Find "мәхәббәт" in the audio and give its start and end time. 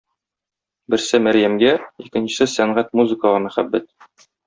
3.49-3.91